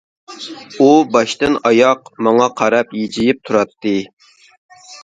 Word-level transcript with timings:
ئۇ 0.79 0.87
باشتىن 1.17 1.59
ئاياغ 1.71 2.11
ماڭا 2.29 2.49
قاراپ 2.63 2.99
ھىجىيىپ 3.03 3.47
تۇراتتى. 3.51 3.97